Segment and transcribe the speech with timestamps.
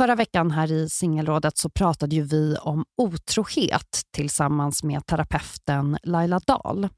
[0.00, 6.40] Förra veckan här i Singelrådet så pratade ju vi om otrohet tillsammans med terapeuten Laila
[6.46, 6.88] Dahl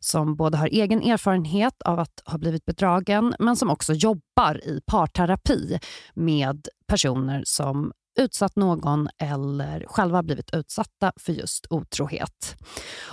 [0.00, 4.80] som både har egen erfarenhet av att ha blivit bedragen men som också jobbar i
[4.86, 5.78] parterapi
[6.14, 12.56] med personer som utsatt någon eller själva blivit utsatta för just otrohet.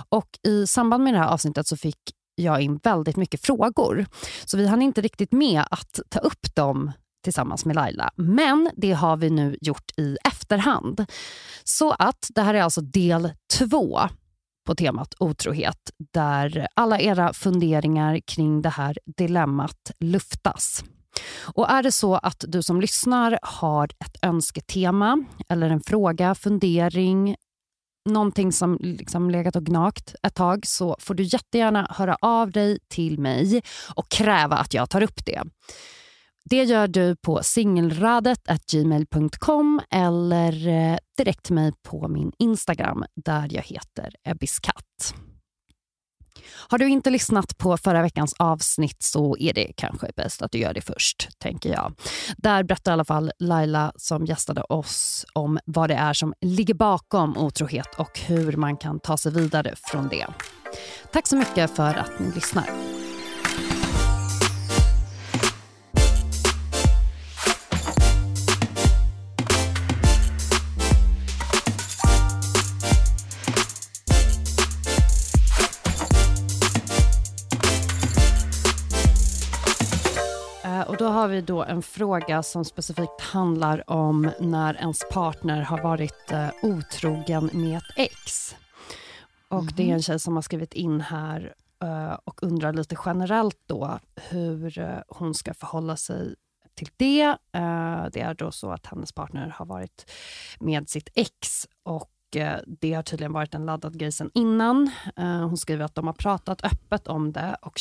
[0.08, 2.00] Och I samband med det här avsnittet så fick
[2.34, 4.06] jag in väldigt mycket frågor.
[4.44, 6.92] Så vi hann inte riktigt med att ta upp dem
[7.24, 8.10] tillsammans med Laila.
[8.16, 11.06] Men det har vi nu gjort i efterhand.
[11.64, 14.00] Så att det här är alltså del två
[14.66, 20.84] på temat otrohet där alla era funderingar kring det här dilemmat luftas.
[21.42, 27.36] Och är det så att du som lyssnar har ett önsketema eller en fråga, fundering,
[28.08, 32.78] någonting som liksom legat och gnagt ett tag så får du jättegärna höra av dig
[32.88, 33.62] till mig
[33.94, 35.42] och kräva att jag tar upp det.
[36.44, 43.62] Det gör du på singelradet.gmail.com eller eh, direkt till mig på min Instagram där jag
[43.62, 45.14] heter Ebbiskatt.
[46.70, 50.58] Har du inte lyssnat på förra veckans avsnitt så är det kanske bäst att du
[50.58, 51.94] gör det först, tänker jag.
[52.36, 56.74] Där berättar i alla fall Laila som gästade oss om vad det är som ligger
[56.74, 60.26] bakom otrohet och hur man kan ta sig vidare från det.
[61.12, 62.97] Tack så mycket för att ni lyssnar.
[81.28, 86.48] Har vi då en fråga som specifikt handlar om när ens partner har varit eh,
[86.62, 88.56] otrogen med ett ex.
[89.48, 89.74] Och mm.
[89.76, 90.02] Det är en mhm.
[90.02, 95.34] tjej som har skrivit in här eh, och undrar lite generellt då hur eh, hon
[95.34, 96.34] ska förhålla sig
[96.74, 97.36] till det.
[97.52, 100.10] Eh, det är då så att hennes partner har varit
[100.60, 104.90] med sitt ex och eh, det har tydligen varit en laddad grej sen innan.
[105.16, 107.78] Eh, hon skriver att de har pratat öppet om det och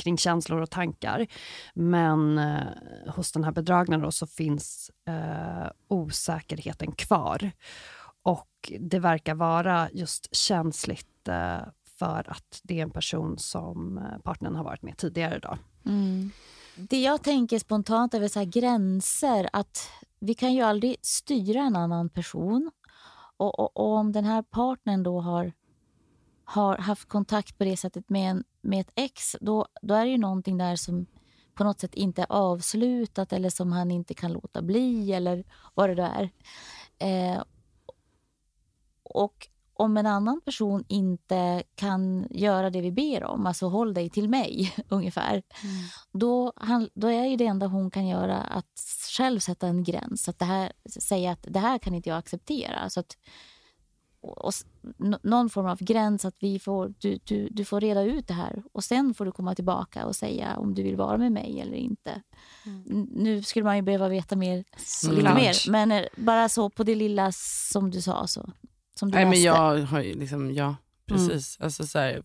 [0.00, 1.26] kring känslor och tankar.
[1.74, 7.50] Men eh, hos den här bedragna då så finns eh, osäkerheten kvar.
[8.22, 11.60] Och det verkar vara just känsligt eh,
[11.98, 15.38] för att det är en person som eh, partnern har varit med tidigare.
[15.38, 15.58] Då.
[15.86, 16.30] Mm.
[16.76, 19.48] Det jag tänker spontant är väl så gränser.
[19.52, 19.90] Att
[20.20, 22.70] vi kan ju aldrig styra en annan person.
[23.36, 25.52] Och, och, och om den här partnern då har
[26.50, 30.10] har haft kontakt på det sättet med, en, med ett ex, då, då är det
[30.10, 31.06] ju någonting där som
[31.54, 35.44] på något sätt inte är avslutat eller som han inte kan låta bli eller
[35.74, 36.30] vad det då är.
[36.98, 37.42] Eh,
[39.02, 44.10] och om en annan person inte kan göra det vi ber om, alltså håll dig
[44.10, 45.76] till mig ungefär, mm.
[46.12, 48.80] då, han, då är ju det enda hon kan göra att
[49.16, 50.28] själv sätta en gräns.
[50.28, 52.90] Att det här, säga att det här kan inte jag acceptera.
[52.90, 53.16] Så att
[54.20, 54.52] och,
[55.22, 58.62] någon form av gräns att vi får, du, du, du får reda ut det här
[58.72, 61.76] och sen får du komma tillbaka och säga om du vill vara med mig eller
[61.76, 62.22] inte.
[62.66, 63.08] Mm.
[63.10, 64.64] Nu skulle man ju behöva veta mer,
[65.10, 68.26] lite mer men eh, bara så på det lilla som du sa.
[68.26, 68.52] Så,
[68.98, 70.76] som du Nej, men jag har ju liksom, ja
[71.06, 71.58] precis.
[71.58, 71.64] Mm.
[71.64, 72.22] Alltså, så här,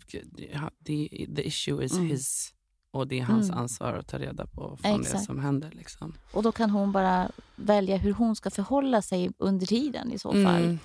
[0.86, 2.08] the, the issue is mm.
[2.08, 2.52] his
[2.92, 3.60] och det är hans mm.
[3.60, 5.72] ansvar att ta reda på vad det som händer.
[5.74, 6.14] Liksom.
[6.32, 10.32] Och då kan hon bara välja hur hon ska förhålla sig under tiden i så
[10.32, 10.78] fall.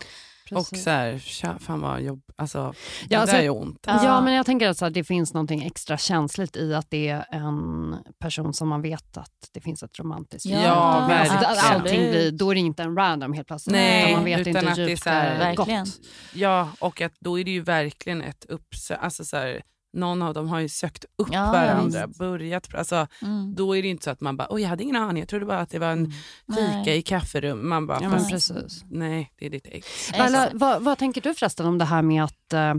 [0.51, 0.61] Mm.
[0.61, 2.75] Och så här, fan vad jobb, alltså,
[3.09, 3.85] det Ja, alltså- där är ont.
[3.87, 4.21] Ja, Ja.
[4.21, 7.97] men jag tänker alltså att det finns något extra känsligt i att det är en
[8.19, 11.19] person som man vet att det finns ett romantiskt Ja, förhållande med.
[11.19, 11.45] verkligen.
[11.45, 13.73] Alltså, att allting blir, då är det inte en random helt plötsligt.
[13.73, 15.69] Nej, utan man vet utan inte att det är djupt så här- gott.
[16.35, 18.95] Ja, och att då är det ju verkligen ett uppsö...
[18.95, 22.19] Alltså så här, någon av dem har ju sökt upp Ja, varandra, visst.
[22.19, 22.75] börjat...
[22.75, 23.55] Alltså, Mm.
[23.55, 25.47] då är det inte så att man bara, oj jag hade ingen aning, jag trodde
[25.47, 26.99] bara att det var en fika Nej.
[26.99, 27.69] i kafferum.
[27.69, 28.85] Man bara, Ja, precis.
[28.91, 30.11] nej det är ditt ex.
[30.15, 30.55] Exakt.
[30.55, 32.75] vad, vad tänker du förresten om det här med att eh,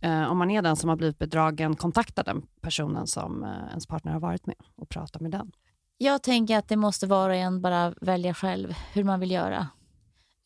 [0.00, 3.86] eh, om man är den som har blivit bedragen, kontakta den personen som eh, ens
[3.86, 5.52] partner har varit med och prata med den?
[5.98, 9.68] Jag tänker att det måste var och en bara välja själv hur man vill göra.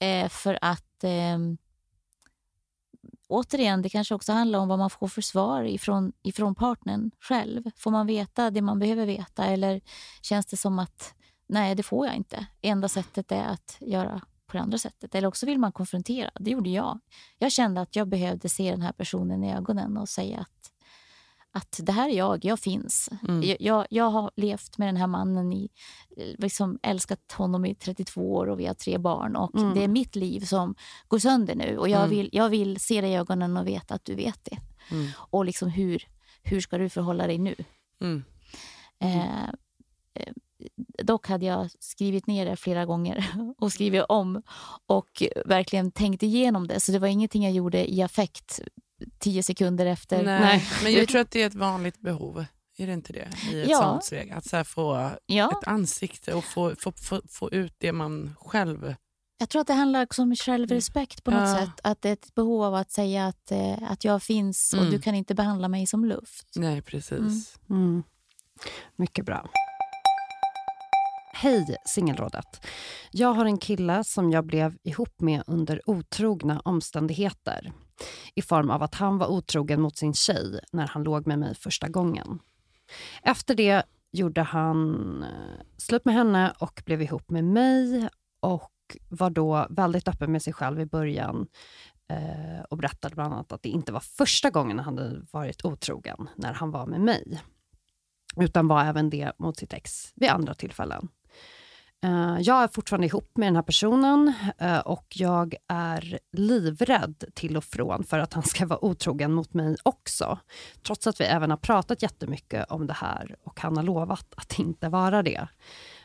[0.00, 1.56] Eh, för att ehm,
[3.28, 7.70] återigen, det kanske också handlar om vad man får för svar ifrån, ifrån partnern själv.
[7.76, 9.80] Får man veta det man behöver veta eller
[10.22, 11.14] känns det som att
[11.48, 12.46] nej, det får jag inte.
[12.62, 15.14] Enda sättet är att göra på det andra sättet.
[15.14, 16.30] Eller också vill man konfrontera.
[16.40, 17.00] Det gjorde jag.
[17.38, 20.55] Jag kände att jag behövde se den här personen i ögonen och säga att,
[21.56, 23.08] att det här är jag, jag finns.
[23.28, 23.42] Mm.
[23.42, 25.68] Jag, jag, jag har levt med den här mannen i,
[26.16, 29.36] eh, liksom älskat honom i 32 år och vi har tre barn.
[29.36, 29.74] Och Mm.
[29.74, 30.74] Det är mitt liv som
[31.08, 32.10] går sönder nu och jag, Mm.
[32.10, 34.58] vill, jag vill se dig i ögonen och veta att du vet det.
[34.90, 35.06] Mm.
[35.16, 36.02] Och liksom hur,
[36.42, 37.54] hur ska du förhålla dig nu?
[38.00, 38.24] Mm.
[39.00, 39.44] Eh,
[40.14, 40.32] eh,
[41.02, 43.26] dock hade jag skrivit ner det flera gånger
[43.58, 44.42] och skrivit om
[44.86, 46.80] och verkligen tänkt igenom det.
[46.80, 48.60] Så det var ingenting jag gjorde i affekt
[49.18, 50.22] tio sekunder efter.
[50.24, 50.40] Nej.
[50.40, 50.64] Nej.
[50.82, 52.44] Men jag tror att det är ett vanligt behov.
[52.78, 53.28] Är det inte det?
[53.52, 53.78] I ett Ja.
[53.78, 54.30] sånt steg.
[54.30, 58.36] Att så här få Ja, ett ansikte och få, få, få, få ut det man
[58.40, 58.94] själv...
[59.38, 61.54] jag tror att det handlar också om självrespekt på något Ja.
[61.56, 61.80] sätt.
[61.82, 64.90] Att det är ett behov av att säga att, eh, att jag finns och Mm.
[64.92, 66.46] du kan inte behandla mig som luft.
[66.56, 67.58] Nej, precis.
[67.70, 67.82] Mm.
[67.84, 68.02] Mm.
[68.96, 69.50] Mycket bra.
[71.34, 72.66] Hej Singelrådet.
[73.10, 77.72] Jag har en kille som jag blev ihop med under otrogna omständigheter
[78.34, 81.54] i form av att han var otrogen mot sin tjej när han låg med mig
[81.54, 82.38] första gången.
[83.22, 83.82] Efter det
[84.12, 88.08] gjorde han eh, slut med henne och blev ihop med mig
[88.40, 88.72] och
[89.08, 91.46] var då väldigt öppen med sig själv i början
[92.08, 96.28] eh, och berättade bland annat att det inte var första gången han hade varit otrogen
[96.36, 97.42] när han var med mig
[98.36, 101.08] utan var även det mot sitt ex vid andra tillfällen.
[102.06, 107.56] Eh, Jag är fortfarande ihop med den här personen eh, och jag är livrädd till
[107.56, 110.38] och från för att han ska vara otrogen mot mig också.
[110.86, 114.58] Trots att vi även har pratat jättemycket om det här och han har lovat att
[114.58, 115.48] inte vara det.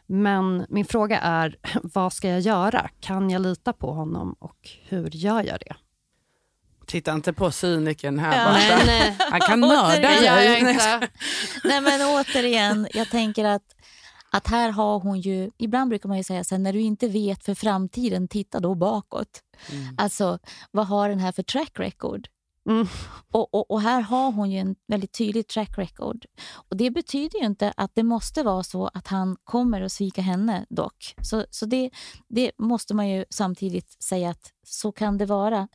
[0.05, 2.89] Men min fråga är, vad ska jag göra?
[2.99, 5.75] Kan jag lita på honom och hur gör jag det?
[6.85, 8.45] Titta inte på cynikern här Ja.
[8.53, 8.83] borta.
[8.85, 10.63] Nej, Han kan mörda dig.
[11.63, 13.75] Nej men återigen, jag tänker att,
[14.31, 17.07] att här har hon ju, ibland brukar man ju säga så här, när du inte
[17.07, 19.41] vet för framtiden, titta då bakåt.
[19.71, 19.95] Mm.
[19.97, 20.39] Alltså,
[20.71, 22.27] vad har den här för track record?
[22.69, 22.87] Mm.
[23.31, 26.25] Och, och, och här har hon ju en väldigt tydlig track record.
[26.69, 30.21] Och Det betyder ju inte att det måste vara så att han kommer att svika
[30.21, 31.15] henne dock.
[31.21, 31.89] Så, så det,
[32.29, 35.67] det måste man ju samtidigt säga att så kan det vara.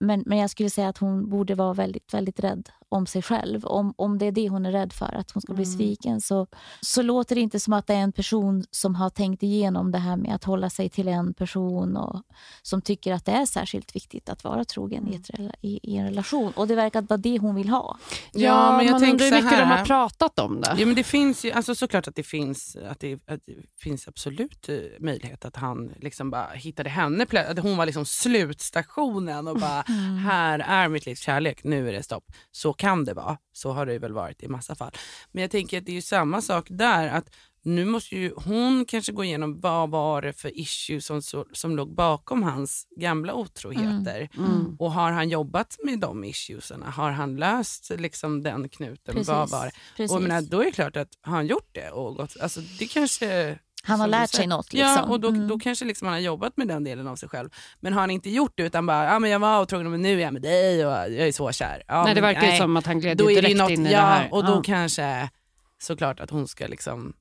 [0.00, 3.64] Men, men jag skulle säga att hon borde vara väldigt, väldigt rädd om sig själv.
[3.66, 5.76] Om, om det är det hon är rädd för, att hon ska bli Mm.
[5.76, 6.46] sviken, så,
[6.80, 9.98] så låter det inte som att det är en person som har tänkt igenom det
[9.98, 12.22] här med att hålla sig till en person och
[12.62, 15.96] som tycker att det är särskilt viktigt att vara trogen i, ett, rela- i, i
[15.96, 16.52] en relation.
[16.56, 17.98] Och det verkar vara det hon vill ha.
[18.32, 19.78] Ja, men jag man tänker undrar hur så mycket de här.
[19.78, 20.74] har pratat om det.
[20.78, 24.08] Ja, men det finns ju, alltså såklart att det finns, att det, att det finns
[24.08, 27.26] absolut eh, möjlighet att han liksom bara hittade henne.
[27.48, 29.82] Att hon var liksom slutstationen och bara,
[30.24, 32.24] här är mitt livs kärlek, nu är det stopp.
[32.52, 33.38] Så kan det vara.
[33.52, 34.92] Så har det väl varit i massa fall.
[35.32, 37.08] Men jag tänker att det är ju samma sak där.
[37.08, 37.30] att
[37.64, 41.22] nu måste ju hon kanske gå igenom vad var det för issues som,
[41.52, 44.28] som låg bakom hans gamla otroheter.
[44.36, 44.76] Mm.
[44.78, 46.90] Och har han jobbat med de issuesarna?
[46.90, 49.14] Har han löst liksom den knuten?
[49.14, 49.28] Precis.
[49.28, 49.72] Vad var det?
[49.96, 50.16] Precis.
[50.16, 52.86] Och menar, då är det klart att har han gjort det och gått, alltså det
[52.86, 53.58] kanske...
[53.84, 54.72] Han har lärt sig något.
[54.72, 54.88] Liksom.
[54.96, 55.48] Ja, och då, Mm.
[55.48, 57.50] då kanske liksom han har jobbat med den delen av sig själv.
[57.80, 60.12] Men har han inte gjort det utan bara, ja men jag var otrogen men nu
[60.18, 61.82] är jag med dig och jag är så kär.
[61.88, 64.06] Ja, nej, det verkar nej, som att han gled direkt något, in i ja, det
[64.06, 64.34] här.
[64.34, 64.62] och då Ja.
[64.64, 65.30] kanske
[65.78, 67.12] såklart att hon ska liksom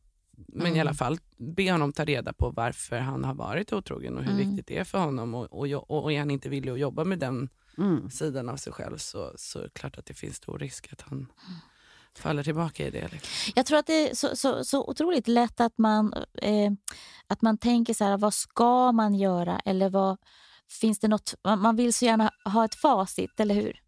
[0.48, 0.82] men i Mm.
[0.82, 4.48] alla fall be honom ta reda på varför han har varit otrogen och hur Mm.
[4.50, 5.36] viktigt det är för honom.
[5.36, 8.10] Och, och, jo- och är han inte villig att jobba med den Mm.
[8.10, 11.02] sidan av sig själv så, så är det klart att det finns stor risk att
[11.02, 11.28] han
[12.20, 13.08] faller tillbaka i det.
[13.12, 13.54] Liksom.
[13.56, 16.72] Jag tror att det är så, så, så otroligt lätt att man, eh,
[17.28, 19.60] att man tänker så här, vad ska man göra?
[19.66, 20.18] Eller vad,
[20.82, 23.80] finns det något, man vill så gärna ha ett facit, eller hur?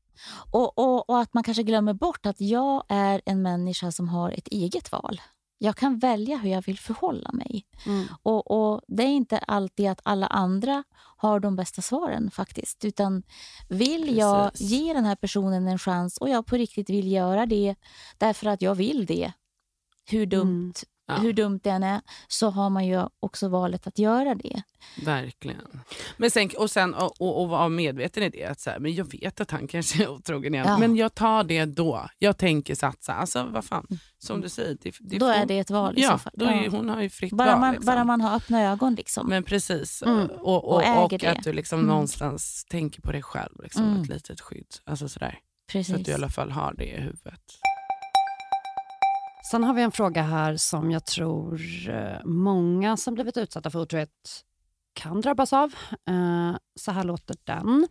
[0.51, 4.31] Och, och, och att man kanske glömmer bort att jag är en människa som har
[4.31, 5.21] ett eget val.
[5.57, 7.65] Jag kan välja hur jag vill förhålla mig.
[7.85, 8.05] Mm.
[8.23, 10.83] Och, och Det är inte alltid att alla andra
[11.17, 12.85] har de bästa svaren faktiskt.
[12.85, 13.23] Utan
[13.69, 14.69] vill jag Precis.
[14.71, 17.75] ge den här personen en chans och jag på riktigt vill göra det
[18.17, 19.31] därför att jag vill det,
[20.09, 20.73] hur dumt, Mm.
[21.07, 21.13] Ja.
[21.15, 24.61] hur dumt det än är, så har man ju också valet att göra det.
[25.05, 25.81] Verkligen.
[26.17, 28.45] Men sen, och sen och, och, och vara medveten i det.
[28.45, 30.65] Att så här, men jag vet att han kanske är otrogen igen.
[30.67, 30.77] Ja.
[30.77, 32.09] Men jag tar det då.
[32.19, 33.13] Jag tänker satsa.
[33.13, 33.87] Alltså vad fan.
[34.19, 34.77] Som du säger.
[34.81, 36.33] Det, det Då får- är det ett val i ja, så fall.
[36.35, 36.69] Då är.
[36.69, 37.59] Hon har ju fritt Bara val.
[37.59, 37.85] man, liksom.
[37.85, 38.95] bara man har öppna ögon.
[38.95, 39.29] Liksom.
[39.29, 40.03] Men precis.
[40.03, 40.27] Mm.
[40.27, 41.89] Och, och, Och och, att du liksom Mm.
[41.89, 43.63] någonstans tänker på dig själv.
[43.63, 44.01] Liksom, Mm.
[44.01, 44.75] Ett litet skydd.
[44.85, 45.31] Alltså sådär.
[45.31, 45.95] Så Precis.
[45.95, 47.41] att du i alla fall har det i huvudet.
[49.55, 53.79] Sen har vi en fråga här som jag tror eh, många som blivit utsatta för
[53.79, 54.43] otrohet
[54.93, 55.73] kan drabbas av.
[56.07, 57.87] Eh, så här låter den.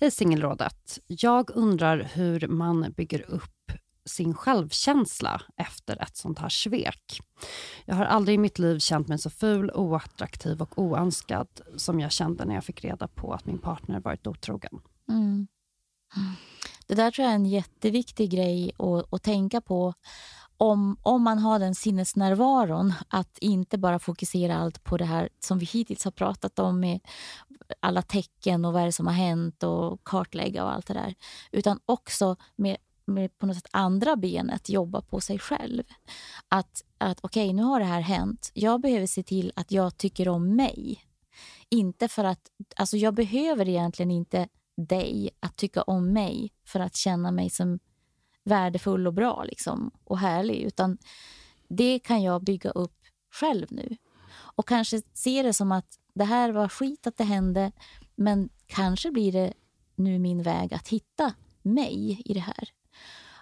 [0.00, 0.98] Hej Singelrådet.
[1.06, 3.72] Jag undrar hur man bygger upp
[4.04, 7.20] sin självkänsla efter ett sånt här svek.
[7.84, 12.12] Jag har aldrig i mitt liv känt mig så ful, oattraktiv och oönskad som jag
[12.12, 14.80] kände när jag fick reda på att min partner varit otrogen.
[15.08, 15.46] Mm.
[16.86, 19.94] Det där tror jag är en jätteviktig grej att, att tänka på.
[20.62, 25.58] Om, om man har den sinnesnärvaron, att inte bara fokusera allt på det här som
[25.58, 27.00] vi hittills har pratat om med
[27.80, 31.14] alla tecken och vad är det som har hänt och kartlägga och allt det där.
[31.52, 32.76] Utan också med,
[33.06, 35.82] med på något sätt andra benet jobba på sig själv.
[36.48, 38.50] Att, att okej, nu har det här hänt.
[38.54, 41.04] Jag behöver se till att jag tycker om mig.
[41.68, 46.96] Inte för att, alltså jag behöver egentligen inte dig att tycka om mig för att
[46.96, 47.78] känna mig som
[48.50, 50.62] värdefull och bra liksom, och härlig.
[50.62, 50.98] Utan
[51.68, 52.96] det kan jag bygga upp
[53.32, 53.96] själv nu.
[54.32, 57.72] Och kanske se det som att det här var skit att det hände
[58.14, 59.52] men kanske blir det
[59.96, 62.68] nu min väg att hitta mig i det här.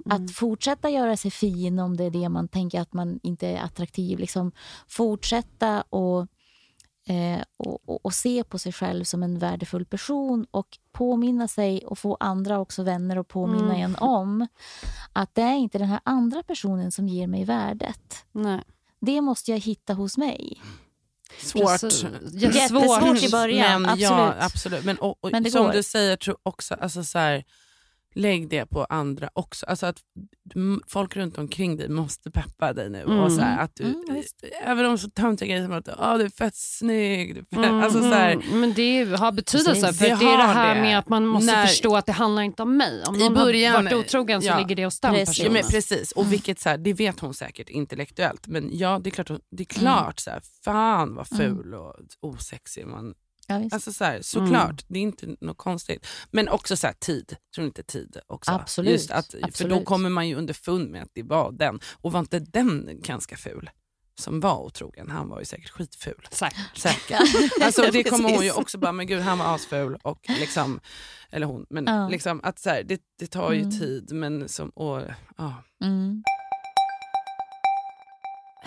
[0.05, 3.63] Att fortsätta göra sig fin om det är det man tänker att man inte är
[3.63, 4.19] attraktiv.
[4.19, 4.53] Liksom
[4.89, 6.27] fortsätta och
[7.09, 11.87] eh, och, och, och se på sig själv som en värdefull person och påminna sig
[11.87, 13.81] och få andra också vänner att påminna Mm.
[13.85, 14.47] en om
[15.13, 18.25] att det är inte den här andra personen som ger mig värdet.
[18.33, 18.63] Nej.
[19.01, 20.63] Det måste jag hitta hos mig.
[21.39, 21.83] Svårt.
[22.33, 24.45] Jättesvårt i början, Men, Ja, absolut.
[24.45, 24.85] absolut.
[24.85, 25.73] Men, och, och, Men det som går.
[25.73, 27.45] du säger, tror också, alltså så här,
[28.19, 29.67] lägg det på andra också.
[29.67, 29.99] Alltså att
[30.87, 33.01] folk runt omkring dig måste peppa dig nu.
[33.03, 33.19] Mm.
[33.19, 34.23] Och så här, att du, Mm,
[34.65, 37.35] även om så töntiga grejer som att oh, du är fett snygg.
[37.35, 38.61] Du är fett, Mm, alltså så här, mm.
[38.61, 40.81] Men det har betydelse, Precis, för det det, är det här det.
[40.81, 43.03] med att man måste När- förstå att det handlar inte om mig.
[43.09, 44.59] Om I någon början- har varit otrogen så ja.
[44.59, 45.39] ligger det hos den Precis.
[45.39, 45.53] Ja, personen.
[45.63, 48.47] men precis, och vilket, så här, det vet hon säkert intellektuellt.
[48.47, 52.87] Men ja, det är klart, det är klart så här, fan vad ful och osexig
[52.87, 53.15] man
[53.51, 53.75] Ja, visst.
[53.75, 56.07] Alltså så här, såklart, det är inte något konstigt.
[56.31, 57.37] Men också så här, tid.
[57.55, 58.51] Tror inte tid också?
[58.53, 59.85] Absolut, Just att, För då absolut.
[59.85, 61.81] kommer man ju underfund med att det var den.
[62.01, 63.71] Och var inte den ganska ful?
[64.21, 65.11] Som var otrogen.
[65.11, 66.29] Han var ju säkert skitful.
[66.31, 66.77] Säkert.
[66.77, 67.21] Säkert.
[67.63, 69.99] Alltså det kommer hon ju också bara, men gud han var asful.
[70.03, 70.81] Och liksom,
[71.31, 71.67] eller hon.
[71.71, 72.09] Men Ja.
[72.09, 73.79] liksom att så här, det, det tar ju Mm.
[73.79, 74.13] tid.
[74.13, 75.03] Men som, och,
[75.37, 75.55] ja.
[75.85, 76.23] Mm.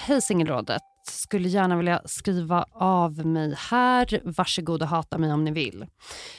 [0.04, 0.82] Hej Singelrådet.
[1.04, 4.22] Skulle gärna vilja skriva av mig här.
[4.24, 5.86] Varsågod och hata mig om ni vill.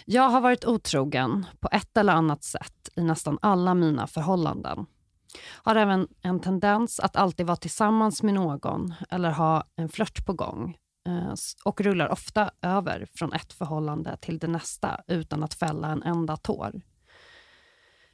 [0.04, 4.86] Jag har varit otrogen på ett eller annat sätt i nästan alla mina förhållanden.
[5.48, 10.32] Har även en tendens att alltid vara tillsammans med någon eller ha en flört på
[10.32, 10.76] gång
[11.06, 16.02] eh, och rullar ofta över från ett förhållande till det nästa utan att fälla en
[16.02, 16.80] enda tår.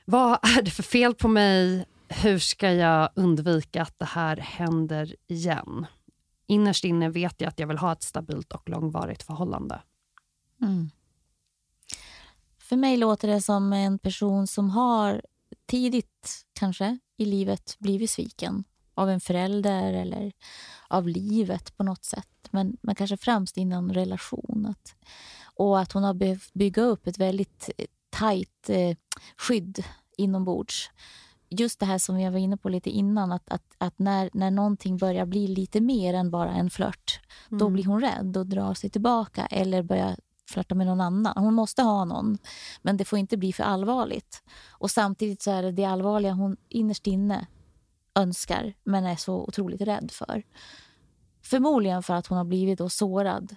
[0.05, 1.87] Vad är det för fel på mig?
[2.09, 5.87] Hur ska jag undvika att det här händer igen?
[6.47, 9.83] Innerst inne vet jag att jag vill ha ett stabilt och långvarigt förhållande.
[10.63, 10.91] Mm.
[12.59, 15.23] För mig låter det som en person som har
[15.67, 20.33] tidigt kanske i livet blivit sviken av en förälder eller
[20.89, 22.49] av livet på något sätt.
[22.51, 24.67] Men, men kanske främst inom relation.
[24.71, 24.95] Att,
[25.55, 28.97] och att hon har behövt bygga upp ett väldigt eh, tajt eh,
[29.37, 29.85] skydd
[30.17, 30.91] inombords.
[31.51, 34.51] Just det här som jag var inne på lite innan, att, att, att när, när
[34.51, 38.75] någonting börjar bli lite mer än bara en flört, då blir hon rädd och drar
[38.75, 40.17] sig tillbaka eller börjar
[40.51, 41.33] flörta med någon annan.
[41.37, 42.39] Hon måste ha någon,
[42.83, 44.43] men det får inte bli för allvarligt.
[44.71, 47.47] Och samtidigt så är det det allvarliga hon innerst inne
[48.15, 50.43] önskar, men är så otroligt rädd för.
[51.43, 53.57] Förmodligen för att hon har blivit då sårad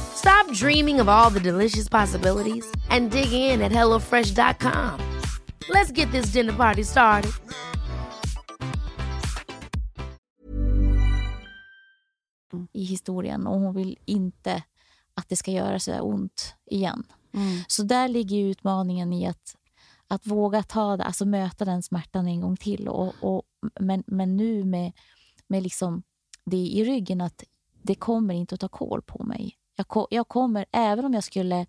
[0.15, 4.99] Stop dreaming of all the delicious possibilities and dig in at HelloFresh.com.
[5.69, 7.31] Let's get this dinner party started.
[12.73, 14.63] i historien och hon vill inte
[15.13, 17.03] att det ska göra så ont igen.
[17.67, 19.55] Så där ligger utmaningen i att,
[20.07, 22.87] att våga ta det, alltså möta den smärtan en gång till.
[22.87, 23.43] Och, och,
[23.79, 24.91] men, men nu med,
[25.47, 26.03] med liksom
[26.45, 27.43] det i ryggen att
[27.81, 29.57] det kommer inte att ta koll på mig.
[29.75, 31.65] Jag, ko- jag kommer, även om jag skulle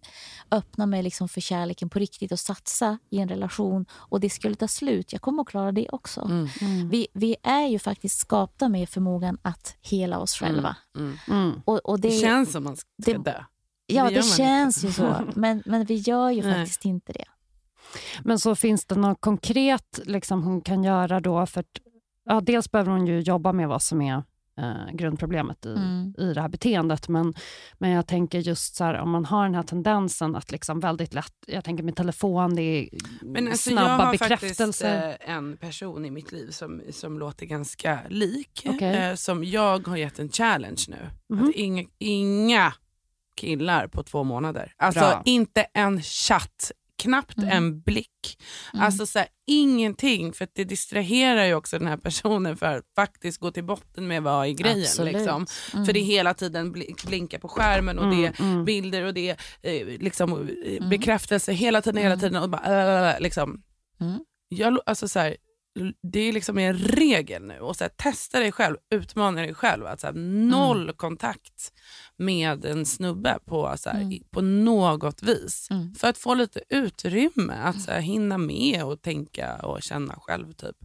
[0.51, 4.55] öppna mig liksom för kärleken på riktigt och satsa i en relation och det skulle
[4.55, 6.21] ta slut, jag kommer att klara det också.
[6.21, 6.89] Mm.
[6.89, 10.77] Vi, vi är ju faktiskt skapta med förmågan att hela oss själva.
[10.97, 11.17] Mm.
[11.29, 11.63] Mm.
[11.65, 13.45] Och, och det, Det känns som man ska det- dö.
[13.87, 14.87] ja, det det, känns inte.
[14.87, 15.25] ju så.
[15.41, 16.55] Men, men vi gör ju Nej.
[16.55, 17.25] faktiskt inte det.
[18.25, 21.47] Men så finns det något konkret liksom, hon kan göra då?
[21.47, 21.67] För att,
[22.25, 24.25] ja, dels behöver hon ju jobba med vad som är
[24.59, 26.15] eh, grundproblemet i, Mm.
[26.19, 27.09] i det här beteendet.
[27.09, 27.35] Men,
[27.79, 31.15] men jag tänker just så här, om man har den här tendensen att liksom väldigt
[31.15, 32.89] lätt, jag tänker med telefon, det är
[33.23, 35.17] Men alltså, jag snabba har faktiskt bekräftelser.
[35.21, 38.67] eh, en person i mitt liv som, som låter ganska lik.
[38.69, 38.97] Okej.
[38.97, 41.11] Eh, som jag har gett en challenge nu.
[41.37, 41.49] Mhm.
[41.49, 42.75] Att inga, inga
[43.37, 44.73] killar på två månader.
[44.77, 45.23] Alltså Bra.
[45.25, 47.51] inte en chatt, knappt Mm.
[47.51, 48.39] en blick.
[48.75, 48.87] Mm.
[48.87, 53.39] Alltså så här, ingenting, för det distraherar ju också den här personen för att faktiskt
[53.41, 55.05] gå till botten med vad är grejen.
[55.05, 55.47] Liksom.
[55.75, 55.87] Mm.
[55.87, 58.65] För det hela tiden bli- blinkar på skärmen och det är mm.
[58.65, 62.21] bilder och det är eh, liksom, eh, bekräftelse hela tiden, hela Mm.
[62.21, 62.43] tiden.
[62.43, 63.63] Och bara, äh, liksom.
[64.01, 64.19] Mm.
[64.49, 65.37] jag, alltså, så här,
[66.03, 67.59] det är liksom en regel nu.
[67.59, 69.87] Och så här, testa dig själv, utmana dig själv.
[69.87, 70.15] Att, så här,
[70.51, 71.73] noll kontakt
[72.17, 74.19] med en snubbe på, så här, Mm.
[74.31, 75.69] på något vis.
[75.71, 75.95] Mm.
[75.95, 80.53] För att få lite utrymme att så här, hinna med och tänka och känna själv.
[80.53, 80.77] Typ.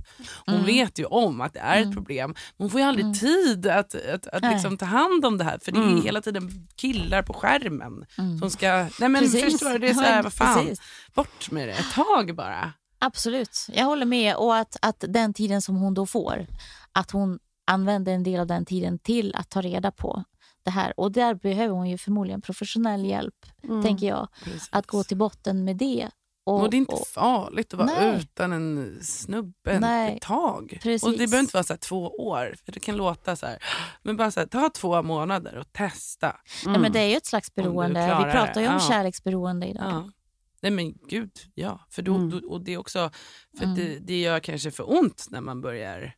[0.46, 0.66] Hon Mm.
[0.66, 1.96] vet ju om att det är ett Mm.
[1.96, 2.30] problem.
[2.30, 3.14] Men hon får ju aldrig Mm.
[3.18, 5.60] tid att, att, att liksom ta hand om det här.
[5.62, 6.02] För det är Mm.
[6.04, 8.40] hela tiden killar på skärmen Mm.
[8.40, 8.68] som ska...
[9.00, 9.44] Nej men Precis.
[9.44, 9.78] förstår du?
[9.78, 10.80] Det är så här, vad fan, precis.
[11.14, 12.74] bort med det ett tag bara.
[13.00, 14.36] Absolut, jag håller med.
[14.36, 16.48] Och att, att den tiden som hon då får,
[16.92, 20.24] att hon använder en del av den tiden till att ta reda på
[20.64, 20.94] det här.
[21.00, 23.84] Och där behöver hon ju förmodligen professionell hjälp, Mm.
[23.84, 24.28] tänker jag.
[24.44, 24.70] Precis.
[24.72, 26.10] Att gå till botten med det.
[26.46, 28.18] Och, det är inte och- farligt att vara Nej.
[28.22, 30.16] utan en snubbe Nej.
[30.16, 30.80] ett tag.
[30.84, 31.04] Precis.
[31.04, 33.58] Och det behöver inte vara så två år, för det kan låta så här.
[34.04, 36.36] Men bara så här, ta två månader och testa.
[36.66, 38.22] Nej, men det är ju ett slags beroende.
[38.26, 38.80] Vi pratar ju om Ja.
[38.80, 39.86] kärleksberoende idag.
[39.90, 40.12] Ja.
[40.62, 41.80] Nej men gud, ja.
[41.90, 42.30] För då, Mm.
[42.30, 43.12] då, och det är också,
[43.58, 43.76] för Mm.
[43.76, 46.14] det, det gör kanske för ont när man börjar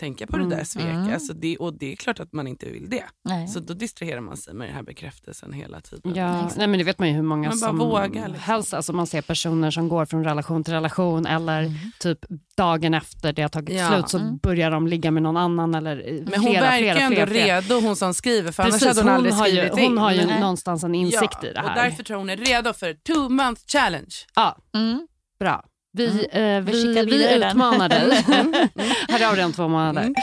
[0.00, 0.48] tänka på Mm.
[0.48, 0.90] det där sveket.
[0.90, 1.14] Mm.
[1.14, 3.04] Alltså det, och det är klart att man inte vill det.
[3.24, 3.48] Nej.
[3.48, 6.14] Så då distraherar man sig med den här bekräftelsen hela tiden.
[6.14, 6.56] Ja, Exakt.
[6.56, 8.34] nej, men det vet man ju hur många Man bara som vågar, liksom.
[8.34, 8.74] helst.
[8.74, 11.74] Alltså man ser personer som går från relation till relation eller Mm.
[12.00, 12.18] typ
[12.56, 13.88] dagen efter det har tagit Ja.
[13.92, 14.36] slut så Mm.
[14.42, 15.74] börjar de ligga med någon annan.
[15.74, 18.72] Eller eh, Men hon flera, verkar flera, ändå flera, redo, hon som skriver, för annars
[18.74, 20.40] Precis, hade hon, aldrig har ju, skrivit hon har ju Nej.
[20.40, 21.74] någonstans en insikt i det Och här.
[21.84, 24.14] därför tror jag hon är redo för two month challenge.
[24.34, 25.06] Ja, Mm.
[25.40, 25.64] bra.
[25.96, 26.58] Vi, Mm.
[26.58, 27.50] eh, Vi vi, vi, den.
[27.50, 28.10] utmanar dig.
[29.08, 30.02] här har du en två månader.
[30.02, 30.14] Mm.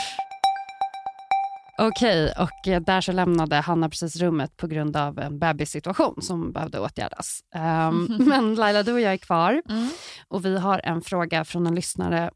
[1.78, 6.52] Okej, och eh, där så lämnade Hanna precis rummet på grund av en bebissituation som
[6.52, 7.40] behövde åtgärdas.
[7.56, 9.90] Ehm, men Laila, du och jag är kvar Mm.
[10.28, 12.32] och vi har en fråga från en lyssnare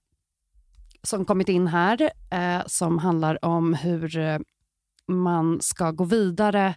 [1.03, 4.39] som kommit in här eh, som handlar om hur eh,
[5.07, 6.75] man ska gå vidare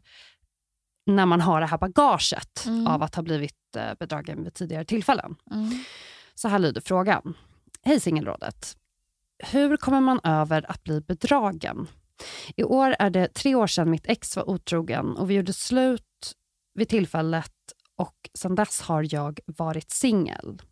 [1.07, 2.87] när man har det här bagaget Mm.
[2.87, 3.55] av att ha blivit
[3.99, 5.37] bedragen vid tidigare tillfällen.
[5.51, 5.71] Mm.
[6.43, 7.35] Så här lyder frågan.
[7.83, 8.77] Hej Singelrådet.
[9.39, 11.89] Hur kommer man över att bli bedragen?
[12.57, 16.33] I år är det tre år sedan mitt ex var otrogen och vi gjorde slut
[16.75, 17.53] vid tillfället
[17.97, 20.63] och sedan dess har jag varit singel.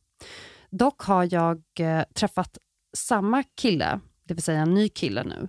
[0.71, 2.59] Dock har jag eh, träffat
[2.97, 5.49] samma kille, det vill säga en ny kille nu,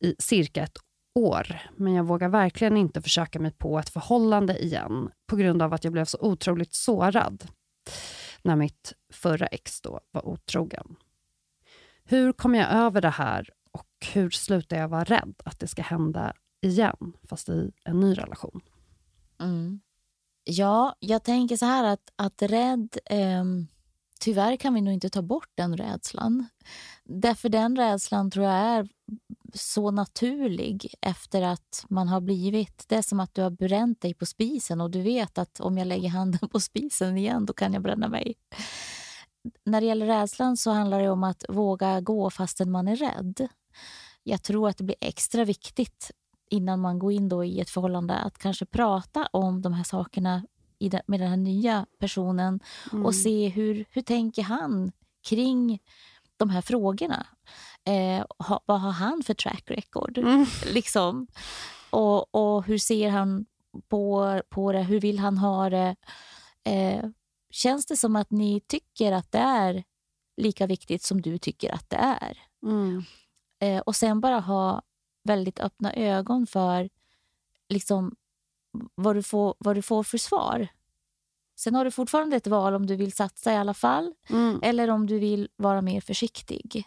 [0.00, 0.78] i cirka ett
[1.14, 1.60] år.
[1.76, 5.84] Men jag vågar verkligen inte försöka mig på ett förhållande igen på grund av att
[5.84, 7.48] jag blev så otroligt sårad
[8.42, 10.96] när mitt förra ex då var otrogen.
[12.04, 15.82] Hur kom jag över det här och hur slutar jag vara rädd att det ska
[15.82, 18.60] hända igen, fast i en ny relation?
[19.40, 19.80] Mm.
[20.44, 22.98] Ja, jag tänker så här att, att rädd...
[23.04, 23.66] ehm,
[24.18, 26.46] tyvärr kan vi nog inte ta bort den rädslan.
[27.04, 28.88] Därför den rädslan tror jag är
[29.54, 32.84] så naturlig efter att man har blivit...
[32.88, 35.78] Det är som att du har bränt dig på spisen och du vet att om
[35.78, 38.34] jag lägger handen på spisen igen då kan jag bränna mig.
[39.64, 43.48] När det gäller rädslan så handlar det om att våga gå fastän man är rädd.
[44.22, 46.10] Jag tror att det blir extra viktigt
[46.50, 50.42] innan man går in då i ett förhållande att kanske prata om de här sakerna
[51.06, 52.60] med den här nya personen
[52.92, 53.06] mm.
[53.06, 54.92] och se hur, hur tänker han
[55.28, 55.78] kring
[56.36, 57.26] de här frågorna.
[57.84, 60.18] Eh, ha, vad har han för track record?
[60.18, 60.46] Mm.
[60.72, 61.26] Liksom.
[61.90, 63.46] Och, och hur ser han
[63.88, 64.82] på, på det?
[64.82, 65.96] Hur vill han ha det?
[66.64, 67.04] Eh,
[67.50, 69.84] känns det som att ni tycker att det är
[70.36, 72.38] lika viktigt som du tycker att det är?
[72.62, 73.02] Mm.
[73.60, 74.82] Eh, och sen bara ha
[75.24, 76.88] väldigt öppna ögon för
[77.68, 78.16] liksom,
[78.94, 80.68] vad, du får, vad du får för svar.
[81.58, 84.60] Sen har du fortfarande ett val om du vill satsa i alla fall mm.
[84.62, 86.84] eller om du vill vara mer försiktig.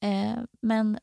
[0.00, 0.98] Eh, men,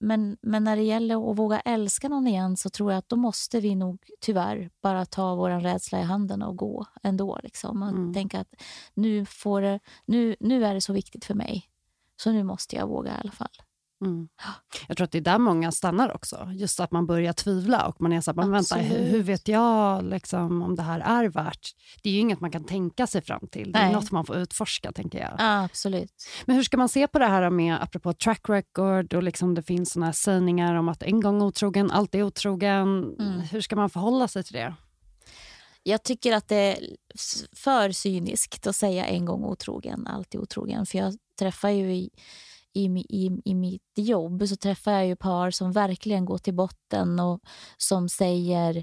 [0.00, 3.16] men, men när det gäller att våga älska någon igen så tror jag att då
[3.16, 7.40] måste vi nog tyvärr bara ta vår rädsla i handen och gå ändå.
[7.42, 7.82] Liksom.
[7.82, 8.14] Och mm.
[8.14, 8.54] tänka att
[8.94, 11.70] nu, får det, nu, nu är det så viktigt för mig,
[12.16, 13.62] så nu måste jag våga i alla fall.
[14.00, 14.28] Mm.
[14.88, 16.48] Jag tror att det är där många stannar också.
[16.54, 20.04] Just att man börjar tvivla och man är så här, vänta, hur, hur, vet jag
[20.04, 21.70] liksom, om det här är värt?
[22.02, 23.72] Det är ju inget man kan tänka sig fram till.
[23.72, 23.92] Det är Nej.
[23.92, 25.32] något man får utforska, tänker jag.
[25.38, 26.12] Ja, absolut.
[26.44, 29.62] Men hur ska man se på det här med, apropå track record och liksom det
[29.62, 33.16] finns såna här sägningar om att en gång otrogen, alltid otrogen.
[33.18, 33.40] Mm.
[33.40, 34.74] Hur ska man förhålla sig till det?
[35.82, 36.78] Jag tycker att det är
[37.52, 40.86] för cyniskt att säga en gång otrogen, alltid otrogen.
[40.86, 42.10] För jag träffar ju i
[42.72, 47.20] i, i, i mitt jobb så träffar jag ju par som verkligen går till botten
[47.20, 47.40] och
[47.76, 48.76] som säger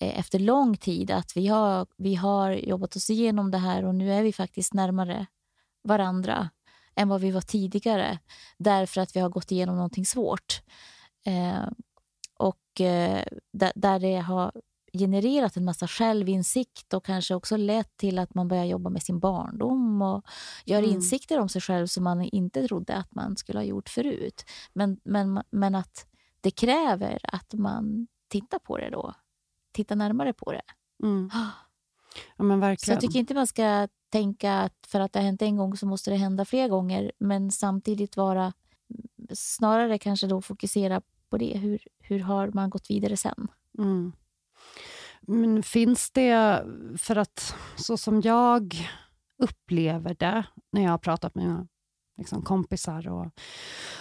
[0.00, 3.94] eh, efter lång tid att vi har, vi har jobbat oss igenom det här och
[3.94, 5.26] nu är vi faktiskt närmare
[5.82, 6.50] varandra
[6.94, 8.18] än vad vi var tidigare
[8.58, 10.62] därför att vi har gått igenom någonting svårt.
[11.26, 11.68] Eh,
[12.38, 14.52] och eh, där, där det har
[14.92, 19.18] genererat en massa självinsikt och kanske också lett till att man börjar jobba med sin
[19.18, 20.24] barndom och
[20.64, 20.90] gör mm.
[20.90, 24.44] insikter om sig själv som man inte trodde att man skulle ha gjort förut.
[24.72, 26.06] Men, men, men att
[26.40, 29.14] det kräver att man tittar på det då.
[29.72, 30.62] Tittar närmare på det.
[31.02, 31.30] Mm.
[31.34, 31.50] Ja.
[32.78, 35.76] Så jag tycker inte man ska tänka att för att det har hänt en gång
[35.76, 37.12] så måste det hända fler gånger.
[37.18, 38.52] Men samtidigt vara
[39.34, 41.58] snarare kanske då fokusera på det.
[41.58, 43.48] Hur, hur har man gått vidare sen?
[43.78, 44.12] Mm.
[45.30, 46.64] Men finns det,
[46.98, 48.88] för att så som jag
[49.42, 51.66] upplever det när jag har pratat med mina
[52.18, 53.26] liksom, kompisar och,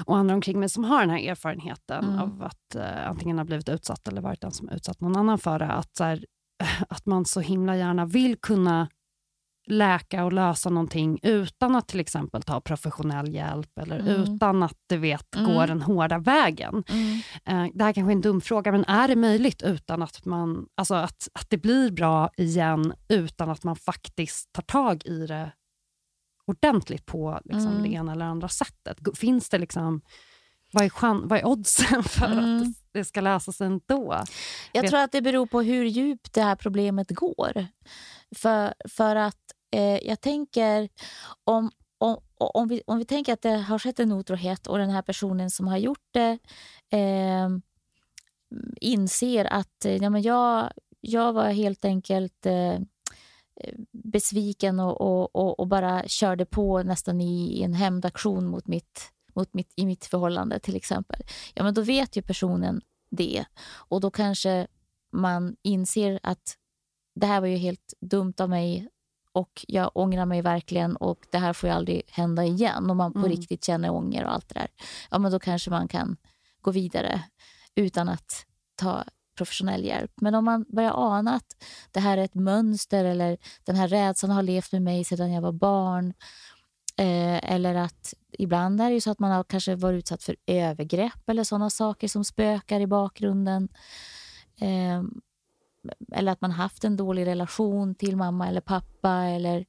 [0.06, 2.20] och andra omkring mig som har den här erfarenheten mm.
[2.20, 5.60] av att eh, antingen ha blivit utsatt eller varit den som utsatt någon annan för
[5.60, 6.26] det, att, här,
[6.90, 8.88] att man så himla gärna vill kunna
[9.72, 14.22] läka och lösa någonting utan att till exempel ta professionell hjälp eller mm.
[14.22, 15.54] utan att du vet, mm.
[15.54, 16.84] gå den hårda vägen.
[16.90, 17.22] Mm.
[17.46, 20.66] Eh, det här kanske är en dum fråga, men är det möjligt utan att, man,
[20.76, 25.52] alltså att, att det blir bra igen utan att man faktiskt tar tag i det
[26.46, 27.84] ordentligt på liksom, mm.
[27.84, 28.98] det ena eller andra sättet?
[29.18, 30.02] Finns det liksom...
[30.72, 32.62] Vad är, chans, vad är oddsen för mm.
[32.62, 34.24] att det ska lösa sig ändå?
[34.72, 34.92] Jag Vet...
[34.92, 37.68] tror att det beror på hur djupt det här problemet går.
[38.36, 39.36] För, för att
[39.72, 40.90] eh, jag tänker
[41.44, 44.90] om, om, om, vi, om vi tänker att det har skett en otrohet och den
[44.90, 46.38] här personen som har gjort det
[46.90, 47.50] eh,
[48.82, 52.80] inser att eh, ja, men jag, jag var helt enkelt eh,
[53.92, 59.54] besviken och, och, och, och, bara körde på nästan i en hämndaktion mot mitt, mot
[59.54, 61.24] mitt, i mitt förhållande till exempel.
[61.54, 64.68] Ja, men då vet ju personen det och då kanske
[65.12, 66.58] man inser att
[67.16, 68.88] det här var ju helt dumt av mig
[69.32, 72.90] och jag ångrar mig verkligen och det här får ju aldrig hända igen.
[72.90, 73.32] Om man på mm.
[73.32, 74.68] riktigt känner ånger och allt det där,
[75.12, 76.18] ja men då kanske man kan
[76.62, 77.24] gå vidare
[77.76, 79.04] utan att ta
[79.38, 80.12] professionell hjälp.
[80.22, 84.32] Men om man börjar ana att det här är ett mönster eller den här rädslan
[84.32, 86.14] har levt med mig sedan jag var barn
[86.98, 90.36] eh, eller att ibland är det ju så att man har kanske varit utsatt för
[90.48, 93.70] övergrepp eller sådana saker som spökar i bakgrunden.
[94.62, 95.04] Eh,
[96.12, 99.66] eller att man haft en dålig relation till mamma eller pappa eller,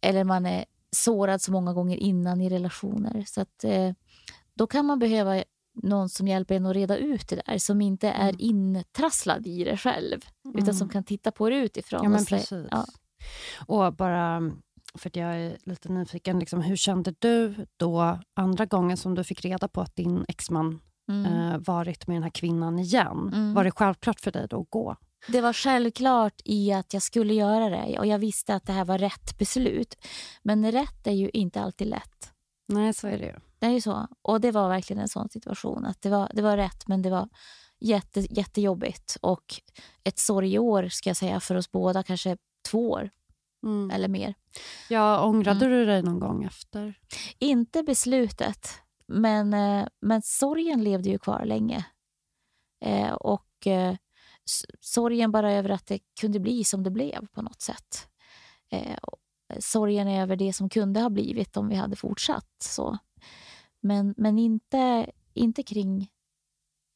[0.00, 0.64] eller man är
[0.96, 3.24] sårad så många gånger innan i relationer.
[3.26, 3.92] Så att, eh,
[4.54, 5.42] då kan man behöva
[5.74, 8.36] någon som hjälper en att reda ut det där, som inte är mm.
[8.38, 10.58] intrasslad i det själv, mm.
[10.58, 12.00] utan som kan titta på det utifrån.
[12.02, 12.68] Ja, men precis.
[12.70, 12.86] Ja.
[13.66, 14.52] Och bara,
[14.94, 19.24] för att jag är lite nyfiken, liksom, hur kände du då andra gången som du
[19.24, 21.26] fick reda på att din exman mm.
[21.26, 23.30] eh, varit med den här kvinnan igen?
[23.34, 23.54] Mm.
[23.54, 24.96] Var det självklart för dig då att gå?
[25.28, 28.84] Det var självklart i att jag skulle göra det och jag visste att det här
[28.84, 29.94] var rätt beslut.
[30.42, 32.32] Men rätt är ju inte alltid lätt.
[32.68, 33.34] Nej, så är det ju.
[33.58, 34.08] Det är ju så.
[34.22, 35.84] Och det var verkligen en sån situation.
[35.86, 37.28] att Det var, det var rätt, men det var
[37.80, 39.16] jätte, jättejobbigt.
[39.22, 39.44] Och
[40.04, 42.02] ett sorgeår, ska jag säga, för oss båda.
[42.02, 42.36] Kanske
[42.70, 43.10] två år
[43.64, 43.90] Mm.
[43.90, 44.34] eller mer.
[44.88, 45.78] Ja, ångrade Mm.
[45.78, 46.94] du dig någon gång efter?
[47.38, 48.68] Inte beslutet,
[49.06, 51.86] men, eh, men sorgen levde ju kvar länge.
[52.84, 53.96] Eh, och eh,
[54.80, 58.08] sorgen bara över att det kunde bli som det blev på något sätt.
[58.70, 59.18] Eh, och
[59.58, 62.98] sorgen över det som kunde ha blivit om vi hade fortsatt så.
[63.80, 66.10] Men, men inte, inte kring...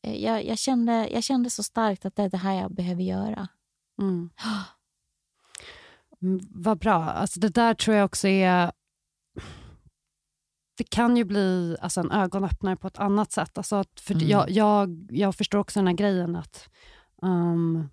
[0.02, 3.02] Eh, jag, jag, kände, jag kände så starkt att det är det här jag behöver
[3.02, 3.48] göra.
[4.02, 4.30] Mm.
[6.22, 7.04] Mm, Vad bra.
[7.04, 8.72] Alltså det där tror jag också är...
[10.76, 13.58] Det kan ju bli alltså en ögonöppnare på ett annat sätt.
[13.58, 14.28] Alltså att, för Mm.
[14.28, 16.68] jag, jag, jag förstår också den här grejen att
[17.22, 17.88] um,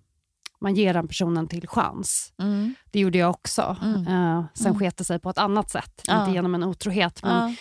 [0.59, 2.33] man ger den personen till chans.
[2.39, 2.75] Mm.
[2.91, 3.77] Det gjorde jag också.
[3.81, 4.07] Mm.
[4.07, 4.79] Eh, sen Mm.
[4.79, 6.19] sket det sig på ett annat sätt, Ja.
[6.21, 7.23] inte genom en otrohet.
[7.23, 7.55] Men Ja.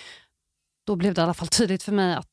[0.86, 2.28] då blev det i alla fall tydligt för mig att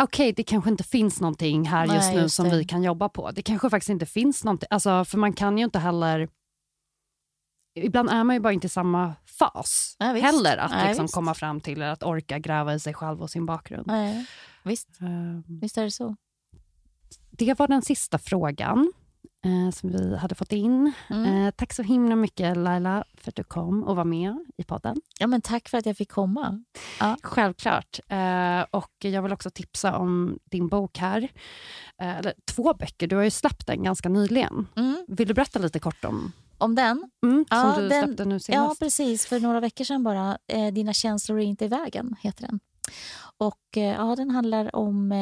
[0.00, 2.56] okej, det kanske inte finns någonting här just Nej, nu just som det.
[2.56, 3.30] vi kan jobba på.
[3.30, 6.28] Det kanske faktiskt inte finns någonting, alltså, för man kan ju inte heller...
[7.78, 11.14] Ibland är man ju bara inte i samma fas Ja, heller att Nej, liksom visst.
[11.14, 13.86] komma fram till att orka gräva i sig själv och sin bakgrund.
[13.86, 14.26] Nej,
[14.62, 16.16] visst, Eh, visst är det så.
[17.38, 18.92] Det var den sista frågan
[19.44, 20.92] eh, som vi hade fått in.
[21.10, 21.46] Mm.
[21.46, 24.96] Eh, tack så himla mycket Laila för att du kom och var med i podden.
[25.18, 26.64] Ja, men tack för att jag fick komma.
[27.22, 28.00] Självklart.
[28.08, 31.22] Eh, och jag vill också tipsa om din bok här.
[32.02, 34.66] Eh, eller två böcker, du har ju släppt den ganska nyligen.
[34.76, 35.04] Mm.
[35.08, 37.10] Vill du berätta lite kort om Om den?
[37.22, 38.80] mm, Ja, som du den- släppte nu Ja, senast?
[38.80, 39.26] precis.
[39.26, 40.38] För några veckor sedan bara.
[40.46, 42.60] Eh, Dina känslor är inte i vägen, heter den.
[43.38, 45.12] Och eh, ja, Den handlar om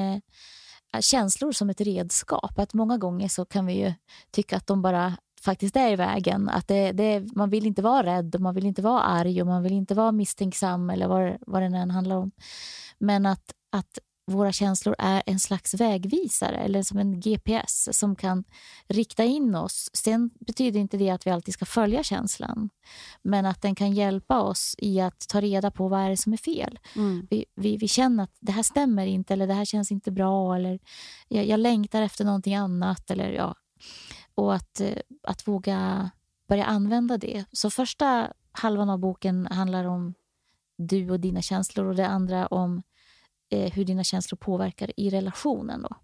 [0.94, 2.59] Eh, känslor som ett redskap.
[2.59, 3.92] Att Många gånger så kan vi ju
[4.30, 6.48] tycka att de bara faktiskt är i vägen.
[6.48, 9.46] Att det, det, man vill inte vara rädd, och man vill inte vara arg och
[9.46, 12.30] man vill inte vara misstänksam eller vad, vad det än handlar om.
[12.98, 18.44] Men att, att våra känslor är en slags vägvisare eller som en GPS som kan
[18.88, 19.90] rikta in oss.
[19.92, 22.70] Sen betyder inte det att vi alltid ska följa känslan
[23.22, 26.32] men att den kan hjälpa oss i att ta reda på vad är det som
[26.32, 26.78] är fel.
[26.96, 27.26] Mm.
[27.30, 30.56] Vi, vi, vi känner att det här stämmer inte eller det här känns inte bra
[30.56, 30.78] eller
[31.28, 33.10] jag, jag längtar efter någonting annat.
[33.10, 33.54] Eller, ja.
[34.34, 36.10] Och att, eh, att våga
[36.48, 37.44] börja använda det.
[37.52, 40.14] Så första halvan av boken handlar om
[40.76, 42.82] du och dina känslor och det andra om
[43.54, 45.82] eh, hur dina känslor påverkar i relationen.
[45.82, 45.96] Då.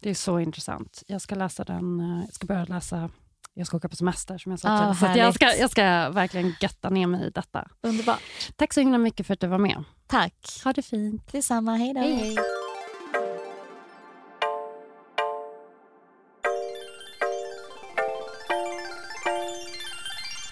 [0.00, 1.02] Det är så intressant.
[1.06, 2.00] Jag ska läsa den.
[2.00, 3.10] eh, Jag ska börja läsa
[3.56, 4.94] jag ska åka på semester som jag sa Ah.
[4.94, 7.68] Så jag, ska, jag ska verkligen götta ner mig i detta.
[7.80, 8.20] Underbart.
[8.56, 9.84] Tack så himla mycket för att du var med.
[10.06, 10.34] Tack.
[10.64, 11.32] Ha det fint.
[11.32, 11.76] Detsamma.
[11.76, 12.00] Hej då.
[12.00, 12.36] Hej, hej.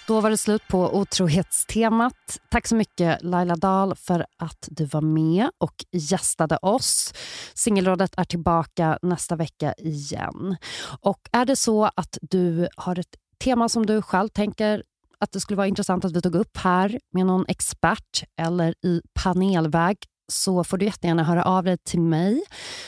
[0.07, 2.39] Då var det slut på otrohetstemat.
[2.49, 7.13] Tack så mycket Laila Dahl för att du var med och gästade oss.
[7.53, 10.57] Singelrådet är tillbaka nästa vecka igen.
[11.01, 14.83] Och Är det så att du har ett tema som du själv tänker
[15.19, 19.01] att det skulle vara intressant att vi tog upp här med någon expert eller i
[19.23, 19.97] panelväg
[20.31, 22.43] så får du jättegärna höra av dig till mig.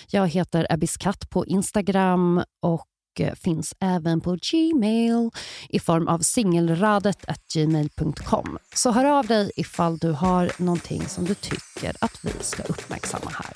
[0.10, 5.30] Jag heter Abiskatt på Instagram och och eh, finns även på Gmail
[5.70, 8.58] i form av singelradet.gmail.com.
[8.76, 13.32] Så hör av dig ifall du har någonting som du tycker att vi ska uppmärksamma
[13.34, 13.54] här.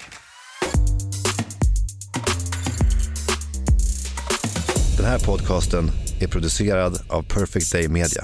[4.98, 5.92] Den här podcasten
[6.22, 8.24] är producerad av Perfect Day Media.